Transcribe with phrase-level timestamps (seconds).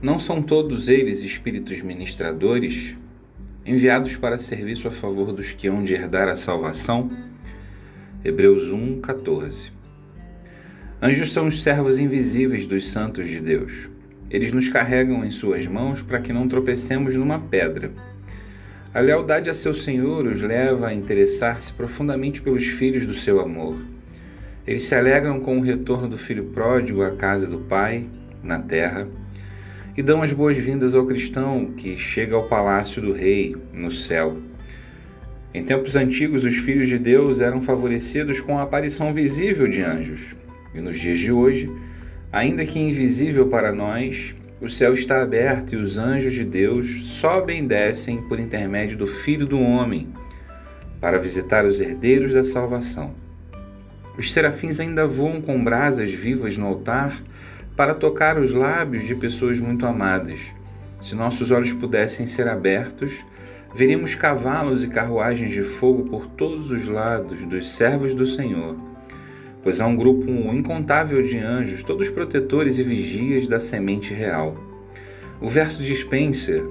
[0.00, 2.94] Não são todos eles espíritos ministradores,
[3.66, 7.10] enviados para serviço a favor dos que hão de herdar a salvação?
[8.24, 9.72] Hebreus 1, 14.
[11.02, 13.88] Anjos são os servos invisíveis dos santos de Deus.
[14.30, 17.90] Eles nos carregam em suas mãos para que não tropecemos numa pedra.
[18.94, 23.76] A lealdade a seu Senhor os leva a interessar-se profundamente pelos filhos do seu amor.
[24.64, 28.06] Eles se alegram com o retorno do filho pródigo à casa do Pai,
[28.44, 29.08] na terra
[29.98, 34.38] e dão as boas-vindas ao cristão que chega ao palácio do rei, no céu.
[35.52, 40.20] Em tempos antigos, os filhos de Deus eram favorecidos com a aparição visível de anjos,
[40.72, 41.68] e nos dias de hoje,
[42.30, 47.64] ainda que invisível para nós, o céu está aberto e os anjos de Deus sobem
[47.64, 50.06] e descem por intermédio do Filho do Homem
[51.00, 53.14] para visitar os herdeiros da salvação.
[54.16, 57.20] Os serafins ainda voam com brasas vivas no altar
[57.78, 60.40] para tocar os lábios de pessoas muito amadas.
[61.00, 63.24] Se nossos olhos pudessem ser abertos,
[63.72, 68.76] veríamos cavalos e carruagens de fogo por todos os lados dos servos do Senhor,
[69.62, 74.56] pois há um grupo incontável de anjos, todos protetores e vigias da semente real.
[75.40, 76.68] O verso de Spencer,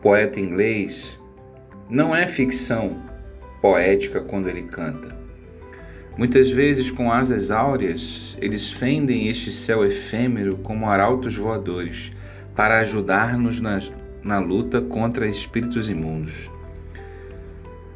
[0.00, 1.20] poeta inglês,
[1.90, 3.02] não é ficção
[3.60, 5.21] poética quando ele canta.
[6.16, 12.12] Muitas vezes, com asas áureas, eles fendem este céu efêmero como arautos voadores,
[12.54, 13.80] para ajudar-nos na,
[14.22, 16.50] na luta contra espíritos imundos.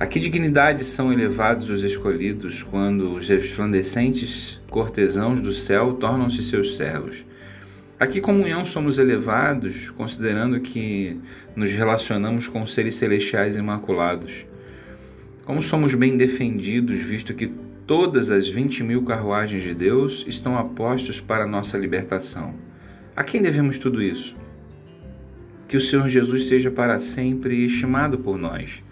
[0.00, 6.76] A que dignidade são elevados os escolhidos quando os resplandecentes cortesãos do céu tornam-se seus
[6.76, 7.26] servos?
[8.00, 11.20] A que comunhão somos elevados, considerando que
[11.54, 14.46] nos relacionamos com seres celestiais imaculados?
[15.44, 17.50] Como somos bem defendidos, visto que
[17.88, 22.52] Todas as vinte mil carruagens de Deus estão apostos para nossa libertação.
[23.16, 24.36] A quem devemos tudo isso?
[25.66, 28.82] Que o Senhor Jesus seja para sempre estimado por nós,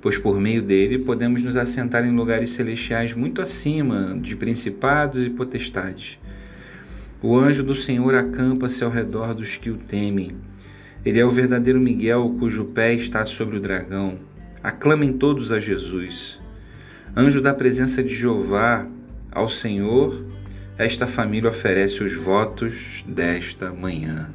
[0.00, 5.28] pois por meio dele podemos nos assentar em lugares celestiais muito acima de principados e
[5.28, 6.16] potestades.
[7.20, 10.36] O anjo do Senhor acampa-se ao redor dos que o temem.
[11.04, 14.20] Ele é o verdadeiro Miguel, cujo pé está sobre o dragão.
[14.62, 16.40] Aclamem todos a Jesus.
[17.14, 18.86] Anjo da presença de Jeová,
[19.30, 20.24] ao Senhor,
[20.78, 24.30] esta família oferece os votos desta manhã.